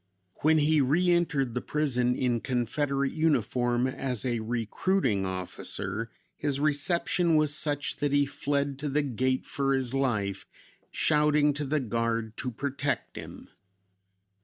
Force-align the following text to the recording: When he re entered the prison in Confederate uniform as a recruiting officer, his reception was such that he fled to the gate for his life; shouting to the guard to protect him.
When 0.37 0.57
he 0.57 0.81
re 0.81 1.11
entered 1.11 1.53
the 1.53 1.61
prison 1.61 2.15
in 2.15 2.39
Confederate 2.39 3.11
uniform 3.13 3.85
as 3.85 4.25
a 4.25 4.39
recruiting 4.39 5.27
officer, 5.27 6.09
his 6.35 6.59
reception 6.59 7.35
was 7.35 7.53
such 7.53 7.97
that 7.97 8.11
he 8.11 8.25
fled 8.25 8.79
to 8.79 8.89
the 8.89 9.03
gate 9.03 9.45
for 9.45 9.73
his 9.75 9.93
life; 9.93 10.47
shouting 10.89 11.53
to 11.53 11.65
the 11.65 11.79
guard 11.79 12.35
to 12.37 12.49
protect 12.49 13.15
him. 13.15 13.49